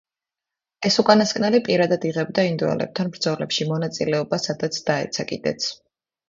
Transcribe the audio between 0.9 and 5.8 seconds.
უკანასკნელი პირადად იღებდა ინდოელებთან ბრძოლებში მონაწილეობას, სადაც დაეცა კიდეც.